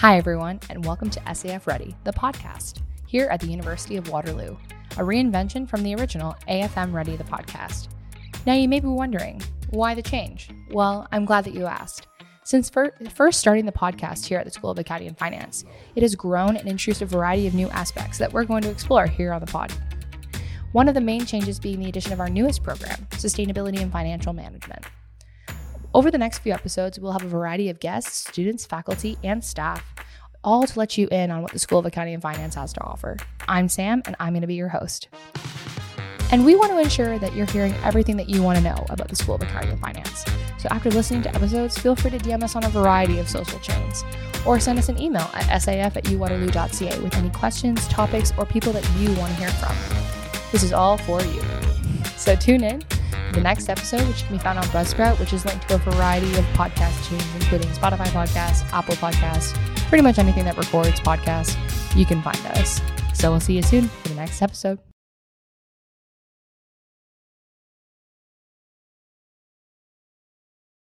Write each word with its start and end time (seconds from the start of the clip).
Hi, 0.00 0.18
everyone, 0.18 0.60
and 0.68 0.84
welcome 0.84 1.08
to 1.08 1.20
SAF 1.20 1.66
Ready, 1.66 1.96
the 2.04 2.12
podcast, 2.12 2.82
here 3.06 3.28
at 3.28 3.40
the 3.40 3.46
University 3.46 3.96
of 3.96 4.10
Waterloo, 4.10 4.54
a 4.92 5.02
reinvention 5.02 5.66
from 5.66 5.82
the 5.82 5.94
original 5.94 6.36
AFM 6.48 6.92
Ready, 6.92 7.16
the 7.16 7.24
podcast. 7.24 7.88
Now, 8.44 8.52
you 8.52 8.68
may 8.68 8.78
be 8.78 8.88
wondering, 8.88 9.40
why 9.70 9.94
the 9.94 10.02
change? 10.02 10.50
Well, 10.70 11.08
I'm 11.12 11.24
glad 11.24 11.44
that 11.44 11.54
you 11.54 11.64
asked. 11.64 12.08
Since 12.44 12.68
fir- 12.68 12.92
first 13.14 13.40
starting 13.40 13.64
the 13.64 13.72
podcast 13.72 14.26
here 14.26 14.38
at 14.38 14.44
the 14.44 14.50
School 14.50 14.70
of 14.70 14.78
Accounting 14.78 15.08
and 15.08 15.18
Finance, 15.18 15.64
it 15.94 16.02
has 16.02 16.14
grown 16.14 16.58
and 16.58 16.68
introduced 16.68 17.00
a 17.00 17.06
variety 17.06 17.46
of 17.46 17.54
new 17.54 17.70
aspects 17.70 18.18
that 18.18 18.34
we're 18.34 18.44
going 18.44 18.62
to 18.64 18.70
explore 18.70 19.06
here 19.06 19.32
on 19.32 19.40
the 19.40 19.46
pod. 19.46 19.72
One 20.72 20.88
of 20.88 20.94
the 20.94 21.00
main 21.00 21.24
changes 21.24 21.58
being 21.58 21.80
the 21.80 21.88
addition 21.88 22.12
of 22.12 22.20
our 22.20 22.28
newest 22.28 22.62
program, 22.62 23.06
Sustainability 23.12 23.80
and 23.80 23.90
Financial 23.90 24.34
Management. 24.34 24.84
Over 25.96 26.10
the 26.10 26.18
next 26.18 26.40
few 26.40 26.52
episodes, 26.52 27.00
we'll 27.00 27.12
have 27.12 27.22
a 27.22 27.26
variety 27.26 27.70
of 27.70 27.80
guests, 27.80 28.28
students, 28.28 28.66
faculty, 28.66 29.16
and 29.24 29.42
staff, 29.42 29.82
all 30.44 30.66
to 30.66 30.78
let 30.78 30.98
you 30.98 31.08
in 31.10 31.30
on 31.30 31.40
what 31.40 31.52
the 31.52 31.58
School 31.58 31.78
of 31.78 31.86
Accounting 31.86 32.12
and 32.12 32.22
Finance 32.22 32.54
has 32.54 32.74
to 32.74 32.82
offer. 32.82 33.16
I'm 33.48 33.70
Sam, 33.70 34.02
and 34.04 34.14
I'm 34.20 34.34
going 34.34 34.42
to 34.42 34.46
be 34.46 34.56
your 34.56 34.68
host. 34.68 35.08
And 36.30 36.44
we 36.44 36.54
want 36.54 36.70
to 36.72 36.78
ensure 36.80 37.18
that 37.18 37.34
you're 37.34 37.46
hearing 37.46 37.72
everything 37.82 38.18
that 38.18 38.28
you 38.28 38.42
want 38.42 38.58
to 38.58 38.62
know 38.62 38.84
about 38.90 39.08
the 39.08 39.16
School 39.16 39.36
of 39.36 39.42
Accounting 39.42 39.70
and 39.70 39.80
Finance. 39.80 40.26
So 40.58 40.68
after 40.70 40.90
listening 40.90 41.22
to 41.22 41.34
episodes, 41.34 41.78
feel 41.78 41.96
free 41.96 42.10
to 42.10 42.18
DM 42.18 42.42
us 42.42 42.56
on 42.56 42.64
a 42.64 42.68
variety 42.68 43.18
of 43.18 43.26
social 43.26 43.58
chains 43.60 44.04
or 44.44 44.60
send 44.60 44.78
us 44.78 44.90
an 44.90 45.00
email 45.00 45.30
at 45.32 45.62
saf 45.62 45.96
at 45.96 46.04
uwaterloo.ca 46.04 46.98
with 46.98 47.16
any 47.16 47.30
questions, 47.30 47.88
topics, 47.88 48.34
or 48.36 48.44
people 48.44 48.74
that 48.74 48.86
you 48.98 49.08
want 49.14 49.32
to 49.32 49.38
hear 49.38 49.48
from. 49.48 49.74
This 50.52 50.62
is 50.62 50.74
all 50.74 50.98
for 50.98 51.22
you. 51.22 51.42
So 52.18 52.36
tune 52.36 52.64
in 52.64 52.82
the 53.32 53.40
next 53.40 53.68
episode, 53.68 54.06
which 54.08 54.24
can 54.24 54.36
be 54.36 54.42
found 54.42 54.58
on 54.58 54.64
Buzzsprout, 54.66 55.18
which 55.18 55.32
is 55.32 55.44
linked 55.44 55.68
to 55.68 55.74
a 55.76 55.78
variety 55.78 56.30
of 56.36 56.44
podcast 56.54 57.08
chains, 57.08 57.34
including 57.34 57.68
Spotify 57.70 58.06
podcasts, 58.06 58.62
Apple 58.72 58.94
podcasts, 58.96 59.54
pretty 59.88 60.02
much 60.02 60.18
anything 60.18 60.44
that 60.44 60.56
records 60.56 61.00
podcasts, 61.00 61.56
you 61.96 62.04
can 62.06 62.22
find 62.22 62.38
us. 62.58 62.80
So 63.14 63.30
we'll 63.30 63.40
see 63.40 63.54
you 63.54 63.62
soon 63.62 63.88
for 63.88 64.08
the 64.08 64.14
next 64.14 64.42
episode. 64.42 64.78